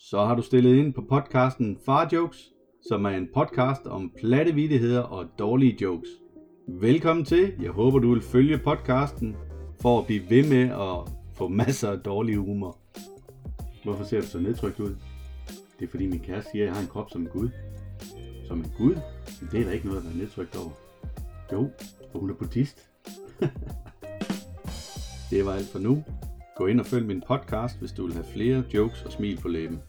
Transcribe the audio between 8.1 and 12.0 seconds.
vil følge podcasten for at blive ved med at få masser af